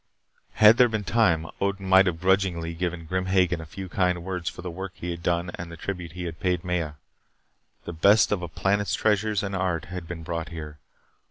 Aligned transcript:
Had 0.53 0.77
there 0.77 0.89
been 0.89 1.03
time, 1.03 1.45
Odin 1.61 1.87
might 1.87 2.07
have 2.07 2.19
grudgingly 2.19 2.73
given 2.73 3.05
Grim 3.05 3.27
Hagen 3.27 3.61
a 3.61 3.67
few 3.67 3.87
kind 3.87 4.23
words 4.23 4.49
for 4.49 4.63
the 4.63 4.71
work 4.71 4.93
he 4.95 5.11
had 5.11 5.21
done 5.21 5.51
and 5.59 5.71
the 5.71 5.77
tribute 5.77 6.13
he 6.13 6.23
had 6.23 6.39
paid 6.39 6.63
Maya. 6.63 6.93
The 7.85 7.93
best 7.93 8.31
of 8.31 8.41
a 8.41 8.47
planet's 8.47 8.95
treasures 8.95 9.43
and 9.43 9.55
art 9.55 9.85
had 9.93 10.07
been 10.07 10.23
brought 10.23 10.49
here. 10.49 10.79